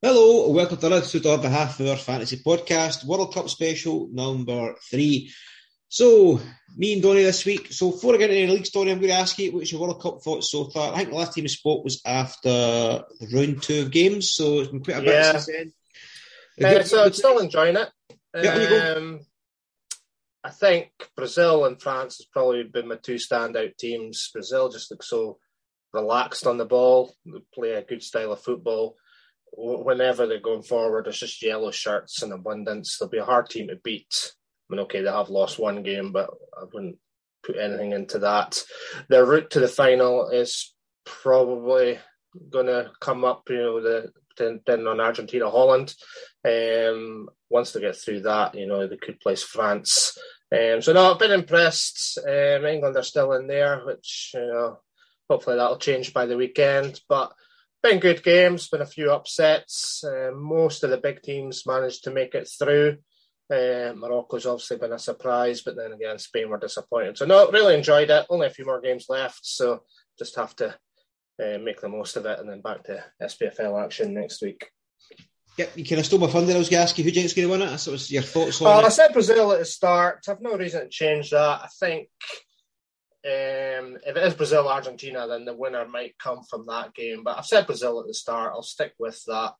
[0.00, 4.76] Hello, welcome to another episode of the Half Hour Fantasy Podcast, World Cup Special number
[4.88, 5.32] three.
[5.88, 6.40] So,
[6.76, 7.72] me and Donny this week.
[7.72, 9.80] So, before I get into the league story, I'm going to ask you what's your
[9.80, 10.92] World Cup thoughts so far.
[10.94, 14.60] I think the last time we spoke was after the round two of games, so
[14.60, 15.32] it's been quite a bit Yeah.
[15.38, 15.46] since
[16.58, 16.76] then.
[16.78, 17.88] Uh, so I'm still enjoying it.
[18.36, 18.96] Yeah, there you go.
[18.98, 19.20] Um,
[20.44, 24.30] I think Brazil and France has probably been my two standout teams.
[24.32, 25.38] Brazil just looks so
[25.92, 27.12] relaxed on the ball.
[27.26, 28.94] They play a good style of football.
[29.56, 32.98] Whenever they're going forward, it's just yellow shirts in abundance.
[32.98, 34.32] They'll be a hard team to beat.
[34.70, 36.96] I mean, okay, they have lost one game, but I wouldn't
[37.44, 38.62] put anything into that.
[39.08, 40.74] Their route to the final is
[41.04, 41.98] probably
[42.50, 45.94] going to come up, you know, the depending on Argentina, Holland.
[46.44, 50.16] Um, once they get through that, you know, they could place France.
[50.52, 52.18] Um, so no, I've been impressed.
[52.18, 54.78] Um, England are still in there, which you know,
[55.28, 57.00] hopefully that'll change by the weekend.
[57.08, 57.32] But
[57.82, 60.04] been good games, been a few upsets.
[60.04, 62.98] Um, most of the big teams managed to make it through.
[63.50, 67.16] Uh, Morocco's obviously been a surprise, but then again, Spain were disappointed.
[67.16, 68.26] So no, really enjoyed it.
[68.28, 69.84] Only a few more games left, so
[70.18, 70.74] just have to
[71.42, 74.70] uh, make the most of it, and then back to SPFL action next week.
[75.56, 76.52] Yep, you kind of stole my thunder.
[76.52, 77.78] I was going to ask you who think's going to win it.
[77.78, 80.24] So was your thoughts on Well, I said Brazil at the start.
[80.28, 81.62] I've no reason to change that.
[81.64, 82.08] I think
[83.28, 87.22] um, if it is Brazil Argentina, then the winner might come from that game.
[87.22, 88.52] But I've said Brazil at the start.
[88.54, 89.54] I'll stick with that.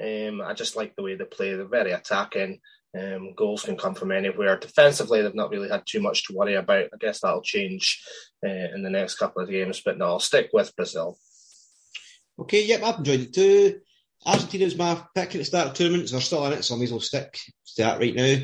[0.00, 1.54] Um, I just like the way they play.
[1.54, 2.60] They're very attacking.
[2.98, 4.56] Um, goals can come from anywhere.
[4.56, 6.86] Defensively, they've not really had too much to worry about.
[6.94, 8.02] I guess that'll change
[8.46, 9.82] uh, in the next couple of games.
[9.84, 11.18] But no, I'll stick with Brazil.
[12.38, 13.80] Okay, yep, I've enjoyed it too.
[14.24, 16.12] Argentina was my pick at the start of tournaments.
[16.12, 18.36] They're still in it, so I may as well stick to that right now.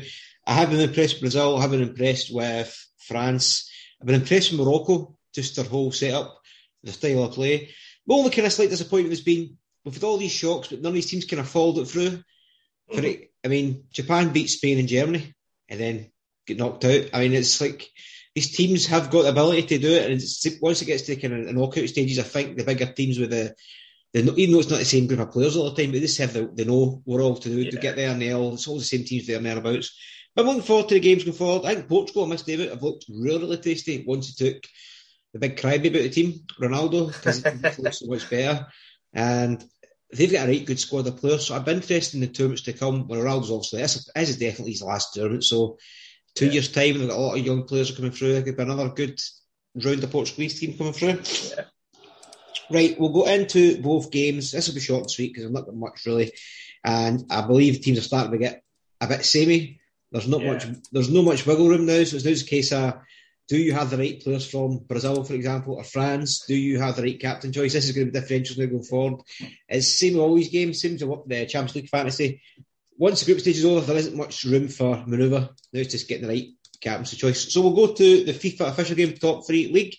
[0.47, 1.57] I have been impressed with Brazil.
[1.57, 3.69] I have been impressed with France.
[4.05, 6.39] I've been impressed with Morocco, just their whole setup,
[6.83, 7.71] the style of play.
[8.05, 10.93] The only kind of slight disappointment has been we've all these shocks, but none of
[10.93, 12.11] these teams kind of followed it through.
[12.91, 13.05] For mm-hmm.
[13.05, 15.33] it, I mean, Japan beat Spain and Germany
[15.69, 16.11] and then
[16.45, 17.09] get knocked out.
[17.15, 17.89] I mean, it's like
[18.35, 21.15] these teams have got the ability to do it, and it's, once it gets to
[21.15, 23.55] kind of the knockout stages, I think the bigger teams with the
[24.21, 26.05] know, even though it's not the same group of players all the time, but they
[26.05, 28.53] just have the, they know we're all to do to get there and they all,
[28.53, 29.97] it's all the same teams there and thereabouts.
[30.37, 31.65] I'm looking forward to the games going forward.
[31.65, 34.63] I think Portugal, I must David, have looked really, really tasty once he took
[35.33, 38.67] the big crybaby about the team, Ronaldo, because he looks so much better.
[39.13, 39.63] And
[40.13, 41.47] they've got a right good squad of players.
[41.47, 43.07] So I've been interested in the tournaments to come.
[43.07, 45.45] Well, Ronaldo's obviously, this, is definitely his last tournament.
[45.45, 45.77] So
[46.35, 46.51] two Yeah.
[46.53, 48.33] years' time, they've got a lot of young players are coming through.
[48.33, 49.19] There could be another good
[49.75, 51.21] round of Portuguese team coming through.
[51.55, 51.65] Yeah.
[52.69, 54.51] Right, we'll go into both games.
[54.51, 56.31] This will be short and sweet because I'm not got much really,
[56.83, 58.63] and I believe teams are starting to get
[58.99, 59.79] a bit samey.
[60.15, 60.53] There's not Yeah.
[60.53, 60.65] much.
[60.93, 62.01] There's no much wiggle room now.
[62.05, 62.93] So it's now just a case of
[63.49, 66.45] do you have the right players from Brazil, for example, or France?
[66.47, 67.73] Do you have the right captain choice?
[67.73, 69.21] This is going to be differentials now going forward.
[69.67, 70.81] It's same with all these games.
[70.81, 72.41] Same to what the Champions League fantasy.
[72.97, 75.41] Once the group stage is over, there isn't much room for manoeuvre.
[75.73, 76.47] Now it's just getting the right
[76.79, 77.51] captaincy choice.
[77.51, 79.95] So we'll go to the FIFA official game top three league.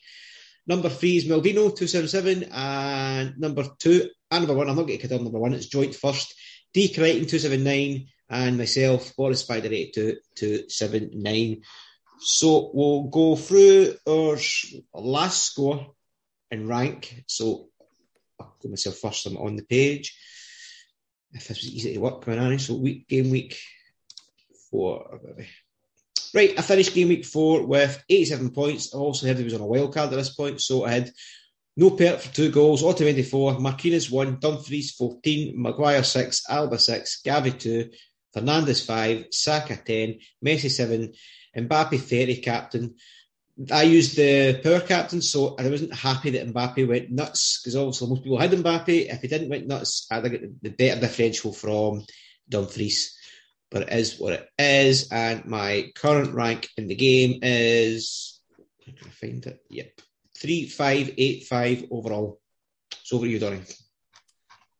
[0.66, 5.16] Number three is Melvino, 277, and number two, and number one, I'm not getting cut
[5.16, 6.34] on number one, it's joint first.
[6.74, 6.88] D.
[6.88, 11.62] Crichton, 279, and myself, Boris Spider, 82, 279.
[12.18, 14.36] So we'll go through our
[14.94, 15.94] last score
[16.50, 17.24] and rank.
[17.26, 17.68] So
[18.40, 20.18] I'll go myself first, I'm on the page.
[21.32, 23.58] If this was easy to work, coming on, so week, game week
[24.70, 25.20] four.
[26.34, 28.94] Right, I finished game week four with 87 points.
[28.94, 31.12] I also had he was on a wild card at this point, so I had
[31.78, 37.58] Noppert for two goals, Otto 24, Martinez 1, Dumfries 14, Maguire 6, Alba 6, Gavi
[37.58, 37.90] 2,
[38.36, 41.10] Fernandez 5, Saka 10, Messi 7,
[41.56, 42.94] Mbappe 30 captain.
[43.72, 48.08] I used the power captain, so I wasn't happy that Mbappe went nuts because obviously
[48.08, 49.10] most people had Mbappe.
[49.10, 52.04] If he didn't went nuts, I'd get the better differential from
[52.46, 53.16] Dumfries.
[53.70, 58.38] But it is what it is, and my current rank in the game is.
[58.86, 59.60] I find it?
[59.70, 60.00] Yep,
[60.36, 62.38] three five eight five overall.
[63.02, 63.62] So over to you, Donny.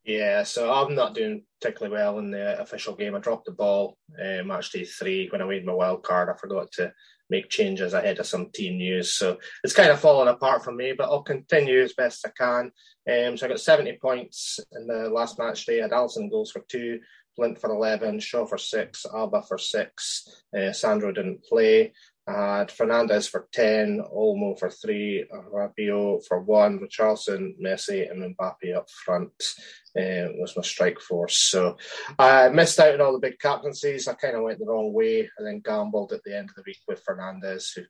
[0.07, 3.17] Yeah, so I'm not doing particularly well in the official game.
[3.17, 6.29] I dropped the ball uh, match day three when I made my wild card.
[6.29, 6.93] I forgot to
[7.29, 10.95] make changes ahead of some team news, so it's kind of fallen apart for me.
[10.97, 12.71] But I'll continue as best I can.
[13.11, 15.81] Um, so I got 70 points in the last match day.
[15.81, 17.01] I had Alisson goals for two,
[17.35, 20.45] Flint for 11, Shaw for six, Alba for six.
[20.57, 21.93] Uh, Sandro didn't play.
[22.27, 28.91] Had Fernandez for 10, Olmo for three, Rabiot for one, Richarlison, Messi, and Mbappe up
[28.91, 29.31] front
[29.97, 31.39] uh, was my strike force.
[31.39, 31.77] So
[32.19, 34.09] I missed out on all the big captaincies.
[34.09, 36.65] I kind of went the wrong way and then gambled at the end of the
[36.67, 37.83] week with Fernandez, who,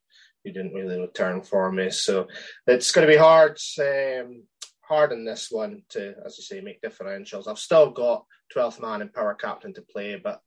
[0.44, 1.88] who didn't really return for me.
[1.88, 2.26] So
[2.66, 3.58] it's going to be hard.
[3.80, 4.42] Um,
[4.86, 7.48] hard in this one to, as you say, make differentials.
[7.48, 8.24] I've still got
[8.54, 10.42] 12th man and power captain to play, but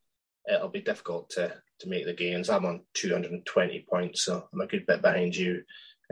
[0.48, 2.50] it'll be difficult to to make the gains.
[2.50, 5.64] I'm on 220 points, so I'm a good bit behind you.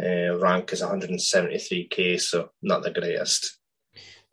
[0.01, 3.57] Uh, rank is 173k, so not the greatest.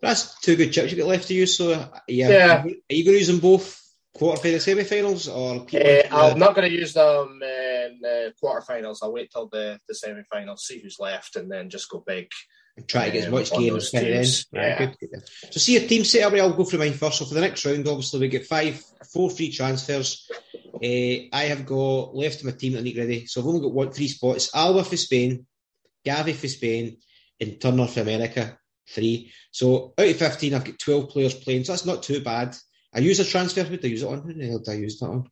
[0.02, 1.56] That's two good chips you got left to use.
[1.56, 1.70] So
[2.08, 2.62] yeah, Yeah.
[2.62, 3.80] Are you going to use them both
[4.16, 8.98] quarterfinal, semi-finals, or Uh, I'm not going to use them in uh, quarterfinals.
[9.02, 12.28] I'll wait till the, the semi-finals, see who's left, and then just go big.
[12.76, 14.46] And try to get as um, much on games those as kind of teams.
[14.52, 14.78] Right, Yeah.
[14.78, 15.22] good, good.
[15.52, 16.34] So see your team setup.
[16.34, 17.18] I'll go through mine first.
[17.18, 20.28] So for the next round, obviously we get five, four free transfers.
[20.75, 23.26] Uh, I have got left in my team I need ready.
[23.26, 24.54] So I've only got one, three spots.
[24.54, 25.47] Alba for Spain,
[26.04, 26.99] Gavi for Spain,
[27.40, 28.59] and Turner for America.
[28.88, 29.33] Three.
[29.50, 31.64] So out of fifteen, I've got twelve players playing.
[31.64, 32.57] So that's not too bad.
[32.95, 33.62] I use a transfer.
[33.62, 34.23] Who did I use it on?
[34.23, 35.31] Who the hell did I use that on?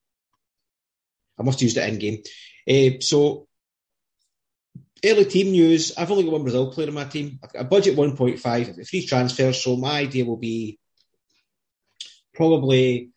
[1.39, 2.23] I must have used it in game.
[2.69, 3.47] Uh, so
[5.05, 5.97] early team news.
[5.97, 7.39] I've only got one Brazil player in my team.
[7.43, 8.47] I've got a budget 1.5.
[8.47, 9.63] I've got three transfers.
[9.63, 10.79] So my idea will be
[12.35, 13.11] probably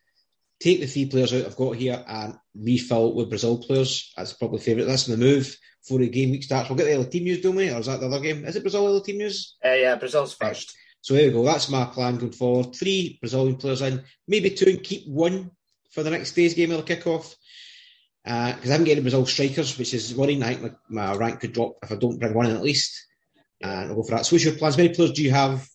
[0.60, 4.14] take the three players out I've got here and refill with Brazil players.
[4.16, 4.88] That's probably favourite.
[4.88, 5.58] That's the move
[5.88, 6.70] for the game week starts.
[6.70, 7.70] We'll get the other team news, don't we?
[7.70, 8.46] Or is that the other game?
[8.46, 9.56] Is it Brazil other team news?
[9.64, 10.76] Uh, yeah, Brazil's first.
[11.02, 11.44] So there we go.
[11.44, 12.76] That's my plan going forward.
[12.76, 15.52] Three Brazilian players in, maybe two, and keep one
[15.92, 17.36] for the next day's game of the kickoff.
[18.24, 20.42] Because uh, I haven't got any Brazil strikers, which is worrying.
[20.42, 23.06] I think my, my, rank could drop if I don't bring one in at least.
[23.62, 24.26] And I'll go for that.
[24.26, 24.76] So, what's your plans?
[24.76, 25.68] How many players do you have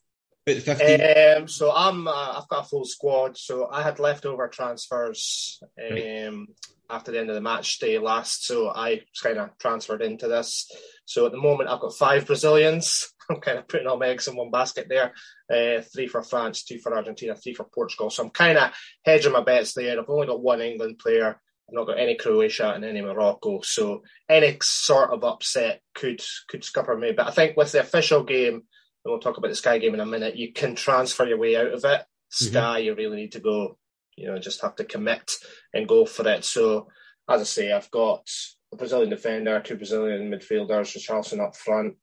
[0.58, 1.42] about the 15?
[1.42, 3.36] Um, so I'm, uh, I've got a full squad.
[3.36, 6.46] So I had leftover transfers um, right.
[6.88, 8.46] after the end of the match day last.
[8.46, 10.70] So I kind of transferred into this.
[11.04, 13.12] So at the moment, I've got five Brazilians.
[13.30, 15.12] I'm kind of putting all my eggs in one basket there.
[15.52, 18.10] Uh, three for France, two for Argentina, three for Portugal.
[18.10, 18.72] So I'm kind of
[19.04, 19.98] hedging my bets there.
[19.98, 21.40] I've only got one England player.
[21.70, 23.60] I've not got any Croatia and any Morocco.
[23.60, 27.12] So any sort of upset could could scupper me.
[27.12, 28.62] But I think with the official game,
[29.04, 31.56] and we'll talk about the Sky game in a minute, you can transfer your way
[31.56, 32.00] out of it.
[32.00, 32.44] Mm-hmm.
[32.46, 32.86] Sky, mm-hmm.
[32.86, 33.78] you really need to go,
[34.16, 35.32] you know, just have to commit
[35.72, 36.44] and go for it.
[36.44, 36.88] So
[37.28, 38.28] as I say, I've got
[38.72, 41.96] a Brazilian defender, two Brazilian midfielders, Richarlison up front,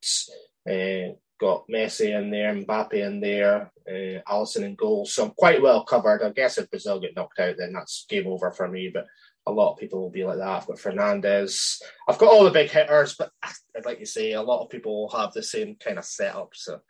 [0.70, 5.06] uh, got Messi in there, Mbappe in there, uh, Alisson in goal.
[5.06, 6.24] So I'm quite well covered.
[6.24, 8.89] I guess if Brazil get knocked out, then that's game over for me.
[8.94, 9.06] But
[9.48, 10.48] a lot of people will be like that.
[10.48, 11.82] I've got Fernandez.
[12.08, 15.10] I've got all the big hitters, but I'd like to say a lot of people
[15.10, 16.50] have the same kind of setup.
[16.54, 16.82] So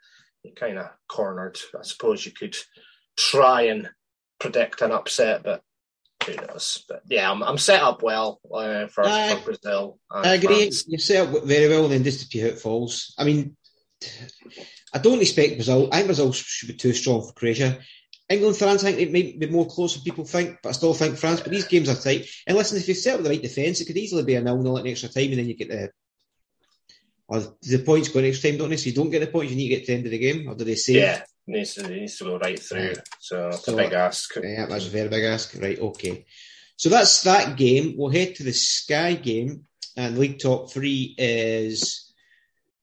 [0.44, 1.60] you're kind of cornered.
[1.78, 2.56] I suppose you could
[3.16, 3.90] try and
[4.40, 5.62] predict an upset, but
[6.26, 6.84] who knows?
[6.90, 10.00] But yeah, I'm, I'm set up well uh, for, for, Brazil.
[10.10, 10.56] I agree.
[10.56, 10.86] France.
[10.88, 13.14] You're set up very well, and then just to see how it falls.
[13.18, 13.56] I mean,
[14.94, 15.90] I don't expect Brazil.
[15.92, 17.80] I think Brazil should be too strong for Croatia.
[18.29, 20.93] England, France, I think it might be more close than people think, but I still
[20.93, 21.39] think France.
[21.39, 22.27] But these games are tight.
[22.46, 24.79] And listen, if you set up the right defence, it could easily be a nil-nil
[24.79, 25.91] at extra time, and then you get the
[27.29, 28.77] or the points going in extra time, don't they?
[28.77, 30.17] So you don't get the points, you need to get to the end of the
[30.17, 30.93] game, or do they say?
[30.93, 32.96] Yeah, needs to needs to go right through.
[33.19, 34.36] So it's so, a big ask.
[34.36, 35.55] Yeah, that's a very big ask.
[35.60, 36.25] Right, okay.
[36.75, 37.96] So that's that game.
[37.98, 39.65] We'll head to the Sky game,
[39.96, 42.07] and League Top Three is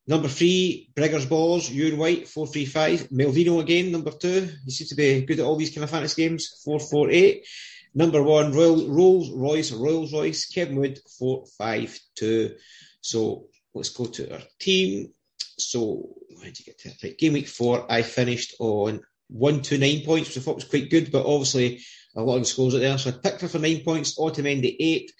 [0.06, 3.08] Number three, Briggers Balls, Ewan White, 435.
[3.08, 4.50] Melvino again, number two.
[4.64, 7.46] He seems to be good at all these kind of fantasy games, 448.
[7.94, 12.56] Number one, Royal, Rolls Royce, Rolls Royce, Kevin Wood, 452.
[13.00, 15.12] So let's go to our team.
[15.56, 16.92] So, where did you get to?
[17.02, 21.12] Right, game week four, I finished on 129 points, which I thought was quite good,
[21.12, 21.80] but obviously
[22.16, 22.99] a lot of the scores out there.
[22.99, 25.12] So I picked her for nine points, Autumn Otamendi 8,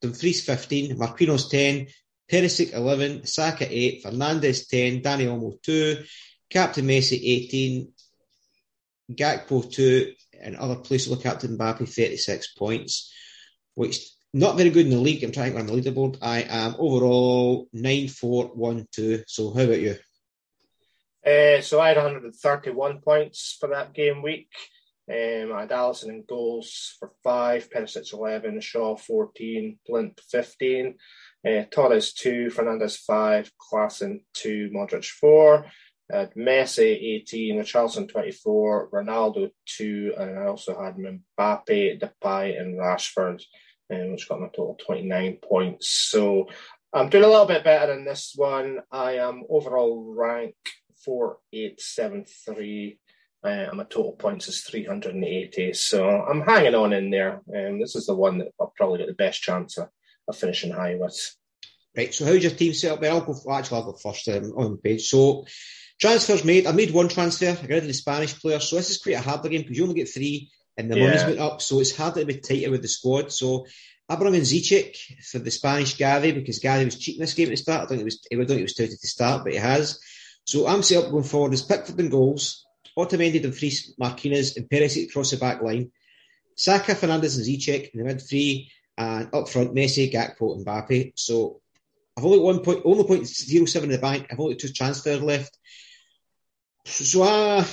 [0.00, 1.86] Dumfries 15, Marquinhos 10,
[2.32, 6.02] Perisic 11, Saka 8, Fernandez 10, Dani Olmo 2,
[6.48, 7.92] Captain Messi 18,
[9.12, 13.12] Gakpo 2, and other placeholder captain Mbappe 36 points,
[13.74, 15.22] which not very good in the league.
[15.22, 16.16] I'm trying to on the leaderboard.
[16.22, 19.24] I am overall 9 4 1 2.
[19.26, 19.96] So, how about you?
[21.24, 24.48] Uh, so, I had 131 points for that game week.
[25.10, 30.94] Um, I had Alisson in goals for 5, Perisic 11, Shaw 14, Blind 15.
[31.46, 35.66] Uh, Torres 2, Fernandez 5, Klaassen 2, Modric 4.
[36.12, 43.42] Uh, Messi 18, Richarlison 24, Ronaldo 2, and I also had Mbappe, Depay, and Rashford,
[43.90, 45.88] um, which got my total 29 points.
[45.88, 46.48] So
[46.92, 48.80] I'm doing a little bit better in this one.
[48.90, 50.54] I am overall rank
[51.04, 52.98] 4873.
[53.44, 55.72] Uh, and my total points is 380.
[55.72, 57.40] So I'm hanging on in there.
[57.48, 59.88] And um, this is the one that I'll probably get the best chance of
[60.28, 61.36] of finishing high with.
[61.96, 63.00] Right, so how's your team set up?
[63.02, 65.08] Well, I'll go, actually, I'll go first um, on page.
[65.08, 65.44] So,
[66.00, 66.66] transfers made.
[66.66, 67.50] I made one transfer.
[67.50, 68.60] I got rid of the Spanish player.
[68.60, 71.04] So, this is quite a harder game because you only get three and the yeah.
[71.04, 71.60] money's went up.
[71.60, 73.30] So, it's harder to be tighter with the squad.
[73.30, 73.66] So,
[74.08, 74.96] I brought in Ziyech
[75.30, 77.82] for the Spanish Gavi because Gavi was cheating this game at the start.
[77.82, 80.00] I think it was, I don't think it was touted to start, but he has.
[80.44, 82.64] So, I'm set up going forward as Pickford in goals,
[82.98, 85.92] Otamendi Dumfries Marquinhos and Perisic across the back line,
[86.56, 91.12] Saka, Fernandez, and Ziyech in the mid three, and up front, Messi, Gakpo, and Mbappe.
[91.16, 91.60] So
[92.16, 94.26] I've only one point, only point zero seven in the bank.
[94.30, 95.56] I've only two transfers left.
[96.84, 97.64] So uh,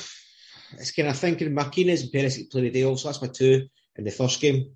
[0.78, 2.96] it's kind of thinking Marquinhos and Perisic play the deal.
[2.96, 4.76] So that's my two in the first game.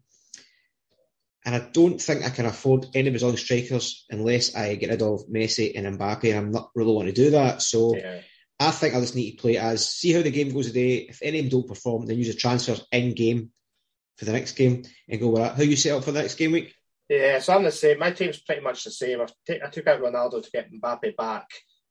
[1.46, 5.28] And I don't think I can afford any Brazilian strikers unless I get rid of
[5.28, 7.62] Messi and Mbappe, and I'm not really want to do that.
[7.62, 8.22] So yeah.
[8.60, 11.08] I think I just need to play as see how the game goes today.
[11.10, 13.52] If any of them don't perform, then use the transfers in game
[14.18, 15.56] for the next game and go with that.
[15.56, 16.74] How you set up for the next game week?
[17.10, 18.00] Yeah, so I'm the same.
[18.00, 19.22] My team's pretty much the same.
[19.22, 21.48] I, t- I took out Ronaldo to get Mbappe back,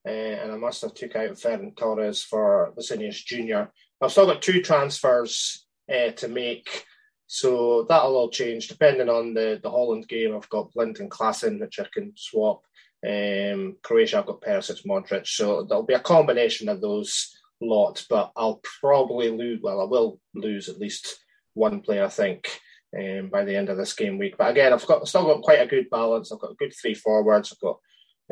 [0.07, 3.71] uh, and I must have took out Ferran Torres for Vinicius Junior.
[4.01, 6.85] I've still got two transfers uh, to make,
[7.27, 10.35] so that'll all change depending on the, the Holland game.
[10.35, 12.63] I've got Blind and Klaassen, which I can swap.
[13.07, 18.05] Um, Croatia, I've got Perisic, Modric, so there'll be a combination of those lot.
[18.09, 19.61] But I'll probably lose.
[19.63, 21.19] Well, I will lose at least
[21.55, 22.49] one player, I think.
[22.97, 24.37] um, by the end of this game week.
[24.37, 26.31] But again, I've got still got quite a good balance.
[26.31, 27.53] I've got a good three forwards.
[27.53, 27.79] I've got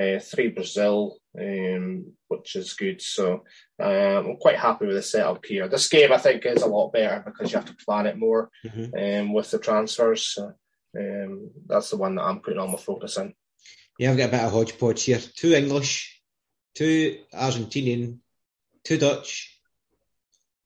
[0.00, 3.00] uh, three Brazil, um, which is good.
[3.00, 3.44] So
[3.82, 5.68] um, I'm quite happy with the setup here.
[5.68, 8.50] This game, I think, is a lot better because you have to plan it more
[8.64, 9.20] mm-hmm.
[9.22, 10.26] um, with the transfers.
[10.26, 10.52] So,
[10.98, 13.34] um, that's the one that I'm putting all my focus in.
[13.98, 15.20] Yeah, I've got a bit of hodgepodge here.
[15.36, 16.20] Two English,
[16.74, 18.18] two Argentinian,
[18.82, 19.59] two Dutch,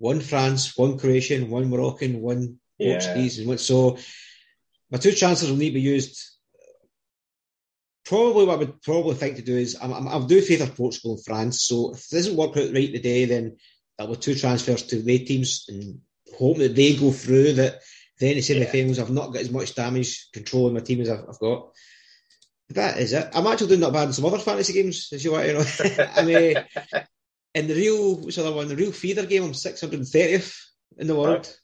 [0.05, 3.45] one France, one Croatian, one Moroccan, one Portuguese, yeah.
[3.47, 3.67] Portuguese.
[3.67, 3.99] So
[4.91, 6.35] my two transfers will need to be used
[8.05, 11.15] Probably what I would probably think to do is I'm, I'm, I'll do favour Portugal
[11.15, 11.65] and France.
[11.65, 13.57] So if it doesn't work out right today, then
[13.97, 16.01] that will two transfers to their teams and
[16.37, 17.55] hope that they go through.
[17.55, 17.81] That
[18.21, 21.25] then the semi-finals, I've not got as much damage control in my team as I've,
[21.27, 21.71] I've got.
[22.71, 23.31] That is it.
[23.35, 26.07] I'm actually doing not bad in some other fantasy games, as you want to know.
[26.17, 26.57] I mean,
[27.55, 28.69] in the real, what's the other one?
[28.69, 30.61] The real feeder game, I'm 630th
[30.99, 31.37] in the world.
[31.37, 31.59] Right.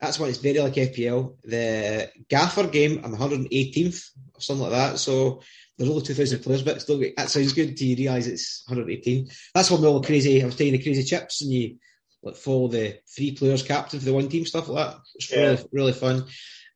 [0.00, 1.36] That's why It's very like FPL.
[1.42, 4.98] The Gaffer game, I'm 118th or something like that.
[4.98, 5.42] So
[5.76, 9.28] there's only 2,000 players, but still, that sounds good to you realise it's 118.
[9.54, 11.76] That's when we all crazy, I was taking the crazy chips and you
[12.22, 15.00] like follow the three players captain for the one team, stuff like that.
[15.14, 15.38] It's yeah.
[15.38, 16.26] really, really fun.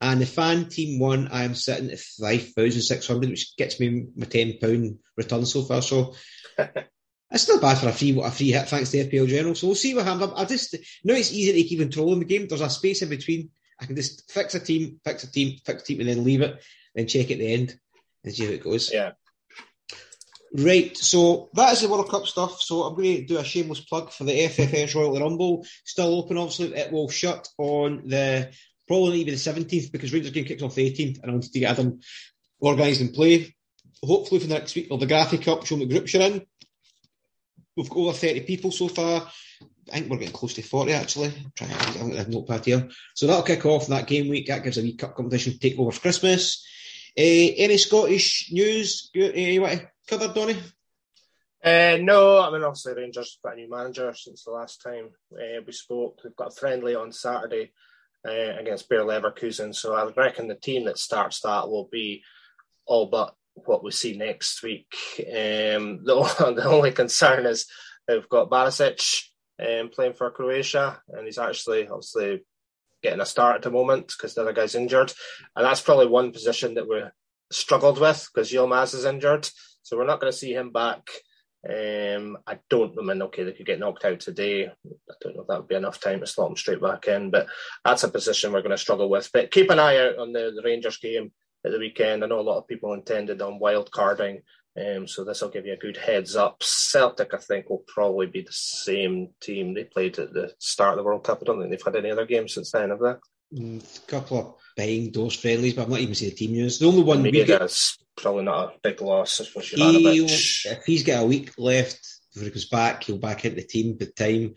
[0.01, 5.47] And the fan team one, I'm sitting at 5,600, which gets me my £10 return
[5.47, 5.81] so far.
[5.81, 6.15] So
[7.33, 9.55] it's not bad for a free a free hit, thanks to FPL General.
[9.55, 10.33] So we'll see what happens.
[10.37, 10.75] I just
[11.05, 12.47] know it's easy to keep control in the game.
[12.47, 13.51] There's a space in between.
[13.81, 16.43] I can just fix a team, fix a team, fix a team, and then leave
[16.43, 16.63] it,
[16.95, 17.79] then check at the end
[18.23, 18.93] and see how it goes.
[18.93, 19.13] Yeah.
[20.55, 22.61] Right, so that is the World Cup stuff.
[22.61, 25.65] So I'm going to do a shameless plug for the FFS Royal Rumble.
[25.85, 26.75] Still open, obviously.
[26.75, 28.53] It will shut on the
[28.87, 31.59] probably even the 17th because Rangers game kicks off the 18th, and I wanted to
[31.59, 32.01] get them
[32.61, 33.55] organised and play.
[34.05, 36.43] Hopefully for the next week, or the Graphic Cup, showing the groups you're in.
[37.77, 39.27] We've got over 30 people so far.
[39.91, 41.29] I think we're getting close to 40 actually.
[41.29, 42.89] I'm trying to get a notepad here.
[43.15, 44.47] So that'll kick off that game week.
[44.47, 46.65] That gives a wee cup competition take over for Christmas.
[47.19, 50.57] Uh, any Scottish news uh, you want to cover, Donny?
[51.65, 55.11] Uh, no, I mean, obviously, Rangers have got a new manager since the last time
[55.33, 56.21] uh, we spoke.
[56.23, 57.73] They've got a friendly on Saturday
[58.25, 59.75] against Bayer Leverkusen.
[59.75, 62.23] So I reckon the team that starts that will be
[62.87, 64.87] all but what we see next week.
[65.19, 65.25] Um,
[66.05, 67.67] the, the only concern is
[68.07, 69.25] they've got Barisic
[69.61, 72.45] um, playing for Croatia, and he's actually obviously
[73.03, 75.13] getting a start at the moment because the other guy's injured.
[75.57, 77.03] And that's probably one position that we
[77.51, 79.49] struggled with because Yilmaz is injured.
[79.83, 81.09] So we're not going to see him back.
[81.69, 84.67] Um, I don't I mean, okay, they could get knocked out today.
[84.67, 87.31] I don't know if that would be enough time to slot him straight back in,
[87.31, 87.47] but
[87.85, 89.31] that's a position we're going to struggle with.
[89.33, 91.31] But keep an eye out on the, the Rangers game
[91.65, 92.25] at the weekend.
[92.25, 94.43] I know a lot of people intended on wild carding
[94.75, 96.63] um, so this will give you a good heads up.
[96.63, 100.97] Celtic, I think, will probably be the same team they played at the start of
[100.99, 101.41] the World Cup.
[101.43, 103.15] I don't think they've had any other games since then, have they?
[103.59, 106.79] Mm, a couple of buying those friendlies, but I'm not even seeing the team news.
[106.79, 109.43] The only one we maybe that's probably not a big loss.
[109.43, 112.01] I suppose if he's got a week left
[112.33, 113.97] before he goes back, he'll back into the team.
[113.99, 114.55] But time,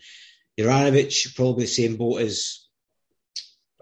[0.58, 2.65] Juranovic probably the same boat as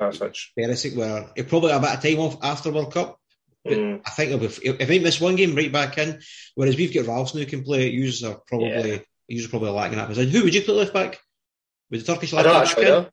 [0.00, 3.20] Perisic, where he'll probably have a bit of time off after World Cup.
[3.66, 4.02] Mm.
[4.04, 6.20] I think if, if he miss one game, right back in.
[6.54, 7.88] Whereas we've got Ralphs who can play.
[7.88, 8.98] Users are probably yeah.
[9.28, 10.30] users are probably lacking that position.
[10.30, 11.18] Who would you put left back?
[11.90, 12.68] With the Turkish left back?
[12.68, 13.06] Actually, back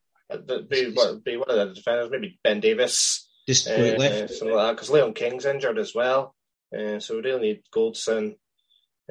[0.50, 0.68] in?
[0.68, 3.28] Be, be one of the defenders, maybe Ben Davies.
[3.48, 4.72] Just uh, left, something like that.
[4.74, 6.36] Because Leon King's injured as well,
[6.78, 8.36] uh, so we really need Goldson.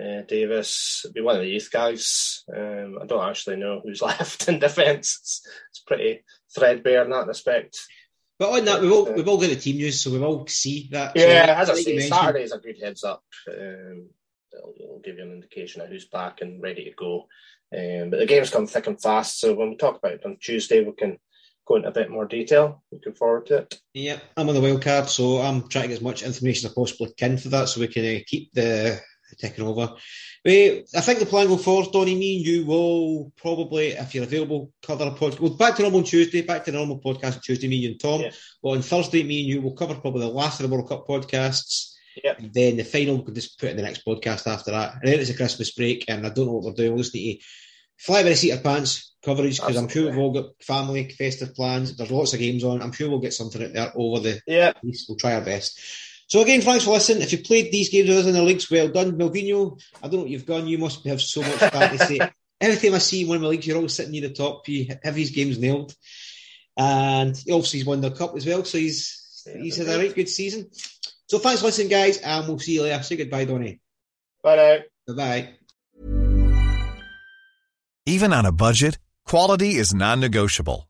[0.01, 2.45] Uh, Davis be one of the youth guys.
[2.55, 5.19] Um, I don't actually know who's left in defence.
[5.21, 6.23] It's, it's pretty
[6.55, 7.79] threadbare in that respect.
[8.39, 10.89] But on that, we've all we've all got the team news, so we all see
[10.93, 11.13] that.
[11.15, 13.23] Yeah, so, as I say, Saturday is a good heads up.
[13.47, 14.09] Um,
[14.53, 17.27] it'll, it'll, give you an indication of who's back and ready to go.
[17.77, 20.39] Um, but the games come thick and fast, so when we talk about it on
[20.41, 21.19] Tuesday, we can
[21.67, 22.83] go into a bit more detail.
[22.91, 23.79] Looking forward to it.
[23.93, 26.73] Yeah, I'm on the wild card, so I'm trying to get as much information as
[26.73, 29.01] I possibly can for that, so we can uh, keep the
[29.37, 29.95] taking over.
[30.47, 34.73] I think the plan going forward, Donny, me and you will probably, if you're available,
[34.83, 35.41] cover a podcast.
[35.41, 38.01] Well, back to normal on Tuesday, back to normal podcast on Tuesday, me you and
[38.01, 38.23] Tom.
[38.23, 38.31] Yeah.
[38.63, 41.07] Well, on Thursday, me and you will cover probably the last of the World Cup
[41.07, 41.95] podcasts.
[42.25, 42.35] Yeah.
[42.39, 44.95] And then the final, we can just put in the next podcast after that.
[44.95, 46.95] And then it's a Christmas break, and I don't know what we're doing.
[46.95, 47.45] We'll just need to
[47.99, 51.55] fly by the seat of pants coverage because I'm sure we've all got family festive
[51.55, 51.97] plans.
[51.97, 52.81] There's lots of games on.
[52.81, 54.41] I'm sure we'll get something out there over the.
[54.47, 54.73] Yeah.
[54.83, 55.79] We'll try our best.
[56.31, 57.23] So again, thanks for listening.
[57.23, 59.19] If you played these games with us in the leagues, well done.
[59.19, 60.69] Melvino, I don't know what you've gone.
[60.69, 62.21] You must have so much to fantasy.
[62.61, 64.69] Every time I see one of my leagues, you're always sitting near the top.
[64.69, 65.93] You have these games nailed.
[66.77, 70.29] And obviously he's won the cup as well, so he's he's had a right good
[70.29, 70.71] season.
[71.27, 73.03] So thanks for listening, guys, and we'll see you later.
[73.03, 73.81] Say goodbye, Donny.
[74.43, 75.15] Bye now.
[75.15, 75.49] Bye bye
[78.07, 80.90] Even on a budget, quality is non-negotiable.